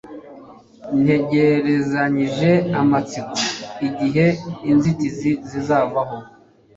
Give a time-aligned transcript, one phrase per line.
[1.01, 3.35] Ntegerezanyije amatsiko
[3.87, 4.25] igihe
[4.71, 6.17] inzitizi zzavaho